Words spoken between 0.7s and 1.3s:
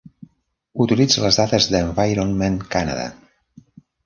Utilitza